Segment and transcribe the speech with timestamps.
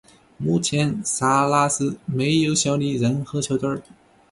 [0.39, 3.79] 目前萨拉斯没有效力任何球队。